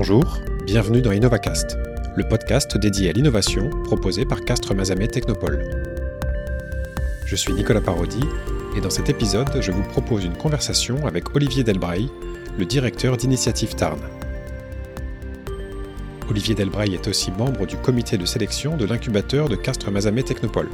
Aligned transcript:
Bonjour, 0.00 0.38
bienvenue 0.64 1.02
dans 1.02 1.10
InnovaCast, 1.10 1.76
le 2.14 2.22
podcast 2.22 2.78
dédié 2.78 3.10
à 3.10 3.12
l'innovation 3.12 3.68
proposé 3.82 4.24
par 4.24 4.42
Castres 4.42 4.72
Mazamet 4.72 5.08
Technopole. 5.08 5.68
Je 7.26 7.34
suis 7.34 7.52
Nicolas 7.52 7.80
Parodi 7.80 8.20
et 8.76 8.80
dans 8.80 8.90
cet 8.90 9.08
épisode, 9.08 9.60
je 9.60 9.72
vous 9.72 9.82
propose 9.82 10.24
une 10.24 10.36
conversation 10.36 11.04
avec 11.04 11.34
Olivier 11.34 11.64
Delbray, 11.64 12.08
le 12.56 12.64
directeur 12.64 13.16
d'Initiative 13.16 13.74
Tarn. 13.74 13.98
Olivier 16.30 16.54
Delbray 16.54 16.94
est 16.94 17.08
aussi 17.08 17.32
membre 17.32 17.66
du 17.66 17.76
comité 17.76 18.16
de 18.16 18.24
sélection 18.24 18.76
de 18.76 18.84
l'incubateur 18.84 19.48
de 19.48 19.56
Castres 19.56 19.90
Mazamet 19.90 20.22
Technopole. 20.22 20.70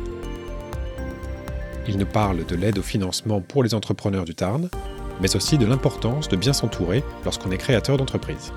Il 1.88 1.96
nous 1.96 2.04
parle 2.04 2.44
de 2.44 2.56
l'aide 2.56 2.78
au 2.78 2.82
financement 2.82 3.40
pour 3.40 3.62
les 3.62 3.74
entrepreneurs 3.74 4.26
du 4.26 4.34
Tarn, 4.34 4.68
mais 5.22 5.34
aussi 5.34 5.56
de 5.56 5.64
l'importance 5.64 6.28
de 6.28 6.36
bien 6.36 6.52
s'entourer 6.52 7.02
lorsqu'on 7.24 7.52
est 7.52 7.56
créateur 7.56 7.96
d'entreprise. 7.96 8.52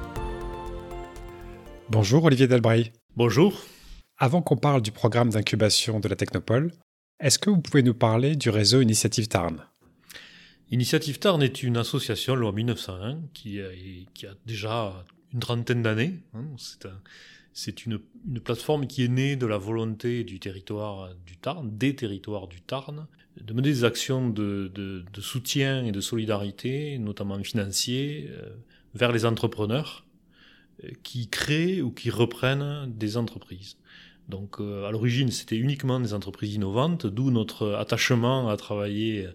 Bonjour 1.89 2.25
Olivier 2.25 2.47
Delbray. 2.47 2.91
Bonjour. 3.15 3.63
Avant 4.17 4.41
qu'on 4.41 4.57
parle 4.57 4.81
du 4.81 4.91
programme 4.91 5.29
d'incubation 5.29 6.01
de 6.01 6.09
la 6.09 6.17
Technopole, 6.17 6.73
est-ce 7.21 7.39
que 7.39 7.49
vous 7.49 7.61
pouvez 7.61 7.81
nous 7.81 7.93
parler 7.93 8.35
du 8.35 8.49
réseau 8.49 8.81
Initiative 8.81 9.29
Tarn? 9.29 9.63
Initiative 10.69 11.17
Tarn 11.17 11.41
est 11.41 11.63
une 11.63 11.77
association 11.77 12.35
loi 12.35 12.51
1901 12.51 13.21
qui 13.33 13.61
a, 13.61 13.69
qui 14.13 14.25
a 14.25 14.33
déjà 14.45 15.05
une 15.33 15.39
trentaine 15.39 15.81
d'années. 15.81 16.15
Hein. 16.33 16.47
c'est 17.53 17.85
une, 17.85 17.99
plateforme 18.43 18.85
qui 18.85 19.05
est 19.05 19.07
née 19.07 19.37
de 19.37 19.45
la 19.45 19.57
volonté 19.57 20.25
du 20.25 20.41
territoire 20.41 21.15
du 21.25 21.37
Tarn, 21.37 21.69
des 21.77 21.95
territoires 21.95 22.49
du 22.49 22.59
Tarn, 22.59 23.07
de 23.39 23.53
mener 23.53 23.69
des 23.69 23.85
actions 23.85 24.29
de, 24.29 25.05
soutien 25.19 25.85
et 25.85 25.93
de 25.93 26.01
solidarité, 26.01 26.97
notamment 26.99 27.41
financier, 27.43 28.29
euh, 28.29 28.49
vers 28.93 29.13
les 29.13 29.25
entrepreneurs 29.25 30.06
qui 31.03 31.27
créent 31.27 31.81
ou 31.81 31.91
qui 31.91 32.09
reprennent 32.09 32.91
des 32.95 33.17
entreprises. 33.17 33.77
Donc 34.29 34.59
euh, 34.59 34.85
à 34.85 34.91
l'origine, 34.91 35.31
c'était 35.31 35.55
uniquement 35.55 35.99
des 35.99 36.13
entreprises 36.13 36.55
innovantes, 36.55 37.07
d'où 37.07 37.31
notre 37.31 37.73
attachement 37.73 38.49
à 38.49 38.57
travailler 38.57 39.27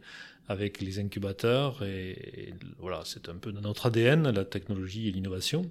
avec 0.49 0.81
les 0.81 0.99
incubateurs. 0.99 1.83
Et, 1.83 2.53
voilà, 2.79 3.03
c'est 3.05 3.29
un 3.29 3.37
peu 3.37 3.53
dans 3.53 3.63
notre 3.63 3.87
ADN, 3.87 4.31
la 4.31 4.45
technologie 4.45 5.09
et 5.09 5.13
l'innovation. 5.13 5.71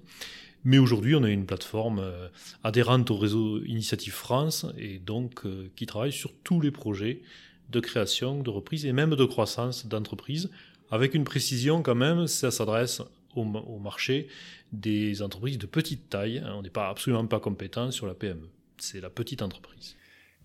Mais 0.64 0.78
aujourd'hui, 0.78 1.16
on 1.16 1.24
a 1.24 1.30
une 1.30 1.46
plateforme 1.46 2.00
euh, 2.00 2.28
adhérente 2.64 3.10
au 3.12 3.18
réseau 3.18 3.64
Initiative 3.64 4.14
France 4.14 4.66
et 4.78 5.00
donc 5.00 5.44
qui 5.76 5.86
travaille 5.86 6.12
sur 6.12 6.32
tous 6.44 6.62
les 6.62 6.72
projets 6.72 7.22
de 7.70 7.80
création, 7.80 8.42
de 8.42 8.50
reprise 8.50 8.86
et 8.86 8.92
même 8.92 9.16
de 9.16 9.26
croissance 9.26 9.86
d'entreprises, 9.86 10.50
avec 10.90 11.14
une 11.14 11.24
précision 11.24 11.82
quand 11.82 11.96
même, 11.96 12.28
ça 12.28 12.52
s'adresse 12.52 13.02
au, 13.36 13.80
marché 13.80 14.28
des 14.72 15.22
entreprises 15.22 15.58
de 15.58 15.66
petite 15.66 16.10
taille. 16.10 16.40
Hein, 16.40 16.54
on 16.56 16.62
n'est 16.62 16.70
pas 16.70 16.90
absolument 16.90 17.26
pas 17.28 17.40
compétent 17.40 17.92
sur 17.92 18.08
la 18.08 18.14
PME. 18.14 18.50
C'est 18.78 19.02
la 19.02 19.10
petite 19.10 19.42
entreprise. 19.42 19.96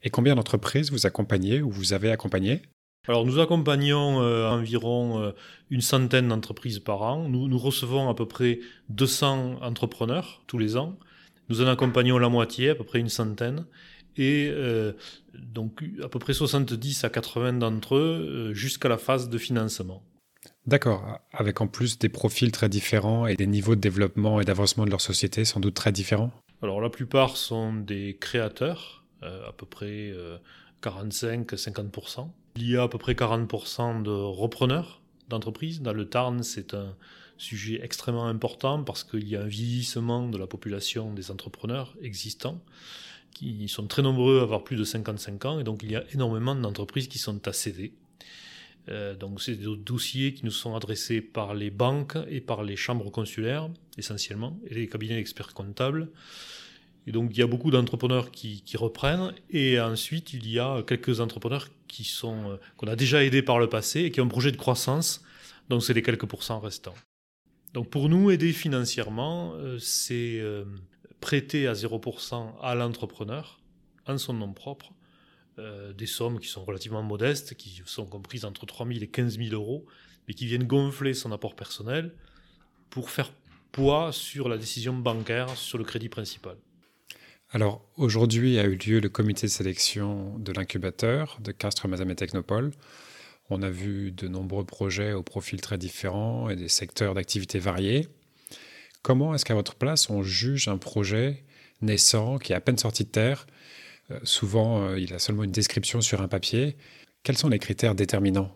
Et 0.02 0.10
combien 0.10 0.34
d'entreprises 0.34 0.90
vous 0.90 1.06
accompagnez 1.06 1.62
ou 1.62 1.70
vous 1.70 1.92
avez 1.92 2.10
accompagné? 2.10 2.62
Alors 3.08 3.24
nous 3.24 3.38
accompagnons 3.38 4.20
euh, 4.20 4.48
environ 4.48 5.22
euh, 5.22 5.30
une 5.70 5.80
centaine 5.80 6.28
d'entreprises 6.28 6.80
par 6.80 7.02
an. 7.02 7.28
Nous, 7.28 7.48
nous 7.48 7.58
recevons 7.58 8.08
à 8.08 8.14
peu 8.14 8.26
près 8.26 8.60
200 8.88 9.62
entrepreneurs 9.62 10.42
tous 10.46 10.58
les 10.58 10.76
ans. 10.76 10.98
Nous 11.48 11.62
en 11.62 11.68
accompagnons 11.68 12.18
la 12.18 12.28
moitié, 12.28 12.70
à 12.70 12.74
peu 12.74 12.84
près 12.84 12.98
une 12.98 13.08
centaine. 13.08 13.66
Et 14.16 14.48
euh, 14.50 14.92
donc 15.34 15.84
à 16.02 16.08
peu 16.08 16.18
près 16.18 16.32
70 16.32 17.04
à 17.04 17.10
80 17.10 17.54
d'entre 17.54 17.96
eux 17.96 18.50
jusqu'à 18.54 18.88
la 18.88 18.98
phase 18.98 19.28
de 19.28 19.38
financement. 19.38 20.02
D'accord, 20.66 21.20
avec 21.32 21.60
en 21.60 21.68
plus 21.68 21.98
des 21.98 22.08
profils 22.08 22.50
très 22.50 22.68
différents 22.68 23.26
et 23.26 23.36
des 23.36 23.46
niveaux 23.46 23.76
de 23.76 23.80
développement 23.80 24.40
et 24.40 24.44
d'avancement 24.44 24.84
de 24.84 24.90
leur 24.90 25.00
société 25.00 25.44
sans 25.44 25.60
doute 25.60 25.74
très 25.74 25.92
différents 25.92 26.32
Alors 26.60 26.80
la 26.80 26.90
plupart 26.90 27.36
sont 27.36 27.72
des 27.72 28.16
créateurs, 28.20 29.04
euh, 29.22 29.48
à 29.48 29.52
peu 29.52 29.64
près 29.64 30.12
45-50%. 30.82 32.20
Euh, 32.20 32.24
Il 32.56 32.68
y 32.68 32.76
a 32.76 32.82
à 32.82 32.88
peu 32.88 32.98
près 32.98 33.12
40% 33.14 34.02
de 34.02 34.10
repreneurs 34.10 35.02
d'entreprises. 35.28 35.82
Dans 35.82 35.92
le 35.92 36.08
Tarn, 36.08 36.42
c'est 36.42 36.74
un 36.74 36.96
sujet 37.38 37.80
extrêmement 37.82 38.26
important 38.26 38.82
parce 38.82 39.04
qu'il 39.04 39.28
y 39.28 39.36
a 39.36 39.42
un 39.42 39.46
vieillissement 39.46 40.28
de 40.28 40.38
la 40.38 40.48
population 40.48 41.12
des 41.12 41.30
entrepreneurs 41.30 41.94
existants 42.02 42.60
qui 43.32 43.68
sont 43.68 43.86
très 43.86 44.02
nombreux 44.02 44.40
à 44.40 44.42
avoir 44.42 44.64
plus 44.64 44.76
de 44.76 44.84
55 44.84 45.44
ans 45.44 45.60
et 45.60 45.64
donc 45.64 45.82
il 45.82 45.92
y 45.92 45.96
a 45.96 46.02
énormément 46.14 46.54
d'entreprises 46.54 47.06
qui 47.06 47.18
sont 47.18 47.46
à 47.46 47.52
céder 47.52 47.92
euh, 48.88 49.14
donc 49.14 49.42
c'est 49.42 49.56
des 49.56 49.76
dossiers 49.76 50.34
qui 50.34 50.44
nous 50.44 50.50
sont 50.50 50.74
adressés 50.74 51.20
par 51.20 51.54
les 51.54 51.70
banques 51.70 52.16
et 52.28 52.40
par 52.40 52.62
les 52.62 52.76
chambres 52.76 53.10
consulaires 53.10 53.68
essentiellement 53.98 54.58
et 54.66 54.74
les 54.74 54.88
cabinets 54.88 55.16
d'experts 55.16 55.54
comptables. 55.54 56.10
Et 57.06 57.12
donc 57.12 57.30
il 57.32 57.38
y 57.38 57.42
a 57.42 57.46
beaucoup 57.46 57.70
d'entrepreneurs 57.70 58.30
qui, 58.30 58.62
reprennent 58.76 59.32
et 59.50 59.80
ensuite 59.80 60.32
il 60.32 60.48
y 60.48 60.58
a 60.58 60.82
quelques 60.82 61.20
entrepreneurs 61.20 61.68
qui 61.88 62.04
sont 62.04 62.50
euh, 62.50 62.56
qu'on 62.76 62.88
a 62.88 62.96
déjà 62.96 63.24
aidés 63.24 63.42
par 63.42 63.58
le 63.58 63.68
passé 63.68 64.02
et 64.02 64.10
qui 64.10 64.20
ont 64.20 64.24
un 64.24 64.28
projet 64.28 64.52
de 64.52 64.56
croissance. 64.56 65.22
Donc 65.68 65.82
c'est 65.82 65.94
les 65.94 66.02
quelques 66.02 66.26
pourcents 66.26 66.60
restants. 66.60 66.94
Donc 67.74 67.90
pour 67.90 68.08
nous 68.08 68.30
aider 68.30 68.52
financièrement, 68.52 69.54
euh, 69.54 69.78
c'est 69.78 70.42
prêter 71.20 71.66
à 71.66 71.72
0% 71.72 72.52
à 72.62 72.74
l'entrepreneur 72.74 73.60
en 74.06 74.18
son 74.18 74.34
nom 74.34 74.52
propre 74.52 74.92
euh, 75.58 75.92
des 75.92 76.06
sommes 76.06 76.38
qui 76.38 76.48
sont 76.48 76.64
relativement 76.64 77.02
modestes, 77.02 77.54
qui 77.54 77.82
sont 77.86 78.06
comprises 78.06 78.44
entre 78.44 78.66
3 78.66 78.86
000 78.86 78.98
et 79.00 79.06
15 79.06 79.38
000 79.38 79.50
euros, 79.54 79.86
mais 80.28 80.34
qui 80.34 80.46
viennent 80.46 80.66
gonfler 80.66 81.14
son 81.14 81.32
apport 81.32 81.56
personnel 81.56 82.12
pour 82.90 83.10
faire 83.10 83.32
poids 83.72 84.12
sur 84.12 84.48
la 84.48 84.58
décision 84.58 84.94
bancaire 84.94 85.56
sur 85.56 85.78
le 85.78 85.84
crédit 85.84 86.08
principal. 86.08 86.56
Alors 87.50 87.88
aujourd'hui 87.96 88.58
a 88.58 88.64
eu 88.64 88.76
lieu 88.76 89.00
le 89.00 89.08
comité 89.08 89.46
de 89.46 89.52
sélection 89.52 90.36
de 90.38 90.52
l'incubateur 90.52 91.38
de 91.40 91.52
Castres 91.52 91.86
Mazamet 91.88 92.16
Technopole. 92.16 92.72
On 93.50 93.62
a 93.62 93.70
vu 93.70 94.10
de 94.10 94.26
nombreux 94.26 94.64
projets 94.64 95.12
aux 95.12 95.22
profils 95.22 95.60
très 95.60 95.78
différents 95.78 96.50
et 96.50 96.56
des 96.56 96.68
secteurs 96.68 97.14
d'activité 97.14 97.60
variés. 97.60 98.08
Comment 99.02 99.34
est-ce 99.34 99.44
qu'à 99.44 99.54
votre 99.54 99.76
place 99.76 100.10
on 100.10 100.22
juge 100.22 100.68
un 100.68 100.78
projet 100.78 101.44
naissant 101.80 102.38
qui 102.38 102.52
est 102.52 102.56
à 102.56 102.60
peine 102.60 102.78
sorti 102.78 103.04
de 103.04 103.10
terre 103.10 103.46
souvent, 104.22 104.82
euh, 104.82 104.98
il 104.98 105.12
a 105.14 105.18
seulement 105.18 105.44
une 105.44 105.52
description 105.52 106.00
sur 106.00 106.20
un 106.22 106.28
papier. 106.28 106.76
Quels 107.22 107.36
sont 107.36 107.48
les 107.48 107.58
critères 107.58 107.94
déterminants? 107.94 108.54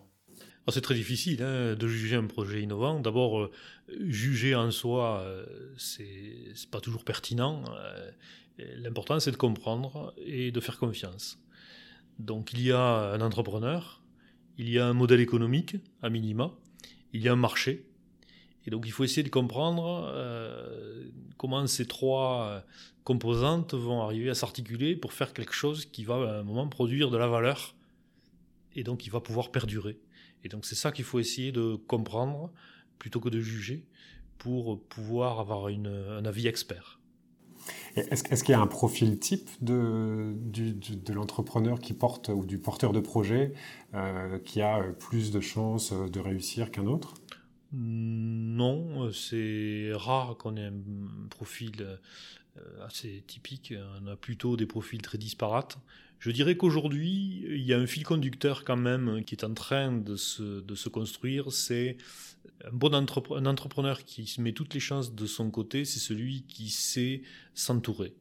Oh, 0.66 0.70
c'est 0.70 0.80
très 0.80 0.94
difficile 0.94 1.42
hein, 1.42 1.74
de 1.74 1.88
juger 1.88 2.16
un 2.16 2.26
projet 2.26 2.62
innovant. 2.62 3.00
D'abord, 3.00 3.40
euh, 3.40 3.50
juger 4.06 4.54
en 4.54 4.70
soi, 4.70 5.24
c'est 5.76 6.52
pas 6.70 6.80
toujours 6.80 7.04
pertinent. 7.04 7.64
L'important, 8.58 9.18
c'est 9.18 9.32
de 9.32 9.36
comprendre 9.36 10.14
et 10.18 10.52
de 10.52 10.60
faire 10.60 10.78
confiance. 10.78 11.38
Donc, 12.18 12.52
il 12.52 12.60
y 12.60 12.72
a 12.72 13.12
un 13.12 13.20
entrepreneur, 13.22 14.02
il 14.58 14.68
y 14.68 14.78
a 14.78 14.86
un 14.86 14.92
modèle 14.92 15.20
économique, 15.20 15.76
à 16.02 16.10
minima, 16.10 16.52
il 17.12 17.22
y 17.22 17.28
a 17.28 17.32
un 17.32 17.36
marché, 17.36 17.89
et 18.66 18.70
donc 18.70 18.86
il 18.86 18.92
faut 18.92 19.04
essayer 19.04 19.22
de 19.22 19.30
comprendre 19.30 20.10
euh, 20.12 21.08
comment 21.36 21.66
ces 21.66 21.86
trois 21.86 22.44
euh, 22.44 22.60
composantes 23.04 23.74
vont 23.74 24.02
arriver 24.02 24.30
à 24.30 24.34
s'articuler 24.34 24.96
pour 24.96 25.12
faire 25.12 25.32
quelque 25.32 25.54
chose 25.54 25.86
qui 25.86 26.04
va 26.04 26.14
à 26.14 26.38
un 26.40 26.42
moment 26.42 26.68
produire 26.68 27.10
de 27.10 27.16
la 27.16 27.26
valeur 27.26 27.74
et 28.76 28.84
donc 28.84 28.98
qui 28.98 29.10
va 29.10 29.20
pouvoir 29.20 29.50
perdurer. 29.50 29.98
Et 30.44 30.48
donc 30.48 30.64
c'est 30.64 30.74
ça 30.74 30.92
qu'il 30.92 31.04
faut 31.04 31.18
essayer 31.18 31.52
de 31.52 31.76
comprendre 31.86 32.50
plutôt 32.98 33.20
que 33.20 33.28
de 33.28 33.40
juger 33.40 33.84
pour 34.38 34.82
pouvoir 34.84 35.40
avoir 35.40 35.66
un 35.66 36.24
avis 36.24 36.46
expert. 36.46 37.00
Est-ce 37.96 38.44
qu'il 38.44 38.52
y 38.52 38.56
a 38.56 38.60
un 38.60 38.66
profil 38.66 39.18
type 39.18 39.50
de, 39.60 40.34
l'entrepreneur 41.12 41.78
qui 41.78 41.92
porte 41.92 42.28
ou 42.28 42.46
du 42.46 42.58
porteur 42.58 42.92
de 42.92 43.00
projet 43.00 43.52
euh, 43.94 44.38
qui 44.38 44.62
a 44.62 44.82
plus 44.98 45.30
de 45.30 45.40
chances 45.40 45.92
de 45.92 46.20
réussir 46.20 46.70
qu'un 46.70 46.86
autre? 46.86 47.14
Non, 47.72 49.12
c'est 49.12 49.92
rare 49.94 50.36
qu'on 50.36 50.56
ait 50.56 50.66
un 50.66 51.28
profil 51.28 51.72
euh, 51.80 52.84
assez 52.84 53.22
typique. 53.26 53.74
On 54.02 54.06
a 54.08 54.16
plutôt 54.16 54.56
des 54.56 54.66
profils 54.66 55.00
très 55.00 55.18
disparates. 55.18 55.78
Je 56.18 56.30
dirais 56.30 56.56
qu'aujourd'hui, 56.56 57.44
il 57.48 57.62
y 57.62 57.72
a 57.72 57.78
un 57.78 57.86
fil 57.86 58.04
conducteur 58.04 58.64
quand 58.64 58.76
même 58.76 59.24
qui 59.24 59.34
est 59.34 59.44
en 59.44 59.54
train 59.54 59.92
de 59.92 60.16
se, 60.16 60.88
construire. 60.88 61.50
C'est 61.52 61.96
un 62.64 62.72
bon 62.72 62.92
un 62.92 63.46
entrepreneur 63.46 64.04
qui 64.04 64.34
met 64.38 64.52
toutes 64.52 64.74
les 64.74 64.80
chances 64.80 65.14
de 65.14 65.26
son 65.26 65.50
côté, 65.50 65.84
c'est 65.86 66.00
celui 66.00 66.42
qui 66.42 66.68
sait 66.68 67.22
s'entourer. 67.54 68.12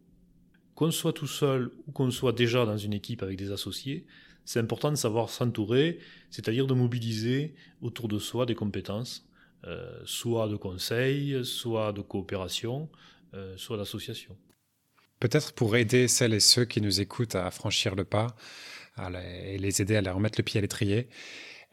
Qu'on 0.75 0.92
soit 0.92 1.12
tout 1.12 1.28
seul 1.28 1.72
ou 1.88 1.92
qu'on 1.92 2.10
soit 2.10 2.31
déjà 2.31 2.66
dans 2.66 2.78
une 2.78 2.94
équipe 2.94 3.22
avec 3.22 3.38
des 3.38 3.51
associés, 3.51 4.06
c'est 4.46 4.60
important 4.60 4.92
de 4.92 4.96
savoir 4.96 5.30
s'entourer, 5.30 6.00
c'est-à-dire 6.30 6.68
de 6.68 6.74
mobiliser 6.74 7.54
autour 7.81 8.07
de 8.07 8.18
soi 8.18 8.46
des 8.46 8.56
compétences 8.56 9.28
euh, 9.65 10.00
soit 10.06 10.47
de 10.47 10.56
conseil, 10.56 11.44
soit 11.44 11.94
de 11.94 12.01
coopération, 12.01 12.89
euh, 13.33 13.56
soit 13.57 13.77
d'association. 13.77 14.38
Peut-être 15.19 15.53
pour 15.53 15.75
aider 15.75 16.07
celles 16.07 16.33
et 16.33 16.39
ceux 16.39 16.65
qui 16.65 16.81
nous 16.81 17.01
écoutent 17.01 17.35
à 17.35 17.51
franchir 17.51 17.95
le 17.95 18.06
pas 18.06 18.35
et 19.45 19.57
les 19.57 19.81
aider 19.81 19.95
à 19.95 20.01
leur 20.01 20.15
remettre 20.15 20.39
le 20.39 20.44
pied 20.44 20.57
à 20.57 20.61
l'étrier, 20.61 21.07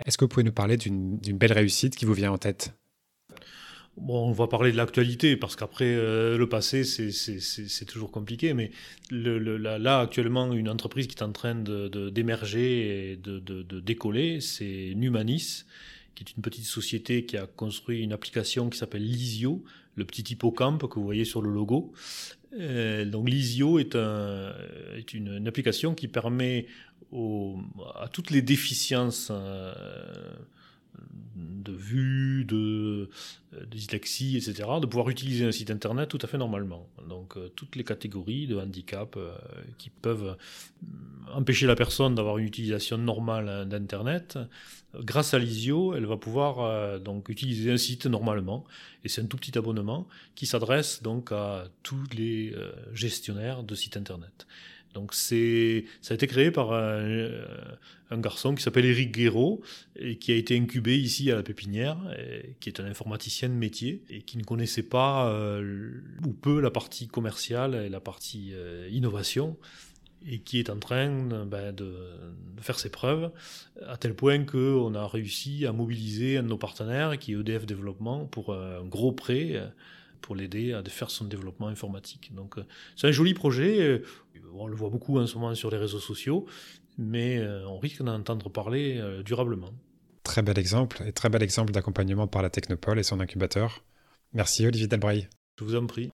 est-ce 0.04 0.18
que 0.18 0.24
vous 0.24 0.28
pouvez 0.28 0.44
nous 0.44 0.52
parler 0.52 0.76
d'une 0.76 1.18
belle 1.18 1.52
réussite 1.52 1.96
qui 1.96 2.04
vous 2.04 2.12
vient 2.12 2.32
en 2.32 2.38
tête? 2.38 2.74
Bon, 3.96 4.28
on 4.28 4.32
va 4.32 4.46
parler 4.46 4.72
de 4.72 4.76
l'actualité 4.76 5.38
parce 5.38 5.56
qu'après 5.56 5.86
euh, 5.86 6.36
le 6.36 6.46
passé, 6.46 6.84
c'est 6.84 7.84
toujours 7.86 8.10
compliqué. 8.10 8.52
Mais 8.52 8.70
le, 9.10 9.38
là, 9.56 10.00
actuellement, 10.00 10.52
une 10.52 10.68
entreprise 10.68 11.06
qui 11.06 11.14
est 11.14 11.22
en 11.22 11.32
train 11.32 11.54
d'émerger 11.54 13.12
et 13.12 13.16
de, 13.16 13.38
de, 13.38 13.80
décoller, 13.80 14.42
c'est 14.42 14.92
Numanis, 14.96 15.64
qui 16.16 16.24
est 16.24 16.36
une 16.36 16.42
petite 16.42 16.64
société 16.64 17.26
qui 17.26 17.36
a 17.36 17.46
construit 17.46 18.02
une 18.02 18.12
application 18.12 18.68
qui 18.70 18.78
s'appelle 18.78 19.04
Lisio, 19.04 19.62
le 19.94 20.04
petit 20.04 20.22
hippocampe 20.32 20.88
que 20.88 20.94
vous 20.96 21.04
voyez 21.04 21.24
sur 21.24 21.42
le 21.42 21.50
logo. 21.50 21.92
Euh, 22.54 23.04
donc 23.04 23.28
Lisio 23.28 23.78
est, 23.78 23.94
un, 23.94 24.52
est 24.96 25.14
une, 25.14 25.46
application 25.46 25.94
qui 25.94 26.08
permet 26.08 26.66
à 27.94 28.08
toutes 28.08 28.30
les 28.30 28.42
déficiences 28.42 29.28
euh, 29.30 29.72
de 31.66 31.72
vue, 31.72 32.44
de, 32.44 33.10
dyslexie, 33.70 34.36
etc., 34.36 34.68
de 34.80 34.86
pouvoir 34.86 35.10
utiliser 35.10 35.44
un 35.44 35.52
site 35.52 35.70
internet 35.70 36.08
tout 36.08 36.18
à 36.22 36.26
fait 36.26 36.38
normalement. 36.38 36.88
Donc 37.08 37.36
euh, 37.36 37.48
toutes 37.54 37.76
les 37.76 37.84
catégories 37.84 38.46
de 38.46 38.56
handicap 38.56 39.16
euh, 39.16 39.36
qui 39.78 39.90
peuvent 39.90 40.36
euh, 40.36 41.32
empêcher 41.32 41.66
la 41.66 41.74
personne 41.74 42.14
d'avoir 42.14 42.38
une 42.38 42.46
utilisation 42.46 42.98
normale 42.98 43.68
d'internet, 43.68 44.38
grâce 44.94 45.34
à 45.34 45.38
l'ISIO, 45.38 45.94
elle 45.94 46.06
va 46.06 46.16
pouvoir 46.16 47.00
donc 47.00 47.28
utiliser 47.28 47.72
un 47.72 47.76
site 47.76 48.06
normalement. 48.06 48.64
Et 49.04 49.08
c'est 49.08 49.20
un 49.20 49.26
tout 49.26 49.36
petit 49.36 49.58
abonnement 49.58 50.06
qui 50.34 50.46
s'adresse 50.46 51.02
donc 51.02 51.32
à 51.32 51.64
tous 51.82 52.04
les 52.16 52.54
gestionnaires 52.94 53.64
de 53.64 53.74
sites 53.74 53.96
internet. 53.96 54.46
Donc 54.96 55.12
c'est, 55.12 55.84
ça 56.00 56.14
a 56.14 56.16
été 56.16 56.26
créé 56.26 56.50
par 56.50 56.72
un, 56.72 57.28
un 58.10 58.18
garçon 58.18 58.54
qui 58.54 58.62
s'appelle 58.62 58.86
Eric 58.86 59.12
Guéraud 59.12 59.60
et 59.96 60.16
qui 60.16 60.32
a 60.32 60.36
été 60.36 60.56
incubé 60.56 60.96
ici 60.96 61.30
à 61.30 61.36
la 61.36 61.42
Pépinière, 61.42 61.98
qui 62.60 62.70
est 62.70 62.80
un 62.80 62.86
informaticien 62.86 63.50
de 63.50 63.54
métier 63.54 64.02
et 64.08 64.22
qui 64.22 64.38
ne 64.38 64.42
connaissait 64.42 64.82
pas 64.82 65.28
euh, 65.28 66.00
ou 66.24 66.32
peu 66.32 66.60
la 66.60 66.70
partie 66.70 67.08
commerciale 67.08 67.74
et 67.74 67.88
la 67.90 68.00
partie 68.00 68.52
euh, 68.54 68.88
innovation 68.90 69.58
et 70.26 70.38
qui 70.38 70.58
est 70.58 70.70
en 70.70 70.78
train 70.78 71.44
ben, 71.44 71.72
de, 71.74 71.94
faire 72.60 72.78
ses 72.78 72.88
preuves, 72.88 73.30
à 73.86 73.98
tel 73.98 74.14
point 74.14 74.44
qu'on 74.44 74.94
a 74.94 75.06
réussi 75.06 75.66
à 75.66 75.72
mobiliser 75.72 76.38
un 76.38 76.42
de 76.42 76.48
nos 76.48 76.56
partenaires, 76.56 77.16
qui 77.18 77.32
est 77.32 77.36
EDF 77.36 77.66
Développement, 77.66 78.24
pour 78.24 78.52
un 78.52 78.82
gros 78.84 79.12
prêt 79.12 79.62
pour 80.26 80.34
l'aider 80.34 80.72
à 80.72 80.82
faire 80.82 81.08
son 81.08 81.24
développement 81.24 81.68
informatique. 81.68 82.34
Donc 82.34 82.56
c'est 82.96 83.06
un 83.06 83.12
joli 83.12 83.32
projet, 83.32 84.02
on 84.52 84.66
le 84.66 84.74
voit 84.74 84.90
beaucoup 84.90 85.18
en 85.20 85.26
ce 85.26 85.36
moment 85.36 85.54
sur 85.54 85.70
les 85.70 85.76
réseaux 85.76 86.00
sociaux, 86.00 86.46
mais 86.98 87.38
euh, 87.38 87.64
on 87.68 87.78
risque 87.78 88.02
d'en 88.02 88.14
entendre 88.14 88.50
parler 88.50 88.98
euh, 88.98 89.22
durablement. 89.22 89.70
Très 90.24 90.42
bel 90.42 90.58
exemple, 90.58 91.04
et 91.06 91.12
très 91.12 91.28
bel 91.28 91.42
exemple 91.44 91.72
d'accompagnement 91.72 92.26
par 92.26 92.42
la 92.42 92.50
Technopole 92.50 92.98
et 92.98 93.04
son 93.04 93.20
incubateur. 93.20 93.84
Merci 94.32 94.66
Olivier 94.66 94.88
Delbray. 94.88 95.28
Je 95.60 95.64
vous 95.64 95.76
en 95.76 95.86
prie. 95.86 96.10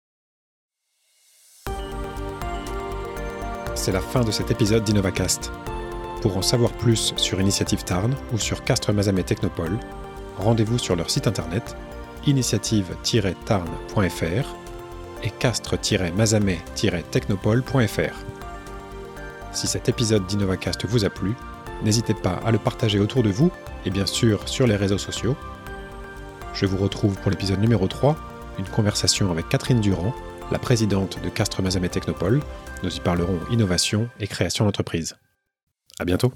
C'est 3.76 3.92
la 3.92 4.02
fin 4.02 4.24
de 4.24 4.32
cet 4.32 4.50
épisode 4.50 4.86
d'InnovaCast. 4.86 5.52
Pour 6.22 6.38
en 6.38 6.42
savoir 6.42 6.76
plus 6.78 7.14
sur 7.18 7.40
Initiative 7.42 7.84
Tarn 7.84 8.16
ou 8.34 8.38
sur 8.38 8.64
Castres 8.64 8.94
Mazamet 8.94 9.24
Technopole, 9.24 9.78
rendez-vous 10.38 10.80
sur 10.80 10.96
leur 10.96 11.10
site 11.10 11.28
internet 11.28 11.76
initiative-tarn.fr 12.28 14.56
et 15.24 15.32
castres-mazamet-technopole.fr. 15.40 18.16
Si 19.54 19.66
cet 19.66 19.90
épisode 19.90 20.28
d'InnovaCast 20.28 20.86
vous 20.86 21.06
a 21.06 21.10
plu, 21.10 21.34
n'hésitez 21.84 22.14
pas 22.14 22.40
à 22.46 22.52
le 22.52 22.60
partager 22.60 23.00
autour 23.00 23.24
de 23.24 23.30
vous 23.30 23.52
et 23.86 23.90
bien 23.90 24.06
sûr 24.06 24.48
sur 24.48 24.68
les 24.68 24.76
réseaux 24.76 25.00
sociaux. 25.00 25.36
Je 26.54 26.66
vous 26.66 26.78
retrouve 26.78 27.16
pour 27.18 27.32
l'épisode 27.32 27.60
numéro 27.60 27.88
3, 27.88 28.16
une 28.60 28.66
conversation 28.66 29.32
avec 29.32 29.50
Catherine 29.50 29.82
Durand, 29.82 30.14
la 30.52 30.60
présidente 30.60 31.20
de 31.24 31.30
Castres 31.30 31.62
Mazamet 31.62 31.90
Technopole. 31.90 32.42
Nous 32.84 32.96
y 32.96 33.00
parlerons 33.00 33.40
innovation 33.52 34.10
et 34.20 34.28
création 34.28 34.66
d'entreprise. 34.66 35.16
À 36.00 36.06
bientôt! 36.06 36.32